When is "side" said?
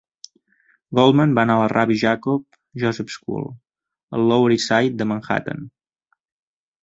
4.71-4.97